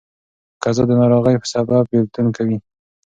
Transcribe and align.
قضا 0.63 0.83
د 0.87 0.91
ناروغۍ 1.01 1.35
په 1.41 1.47
سبب 1.53 1.83
بيلتون 1.91 2.27
کوي. 2.37 2.57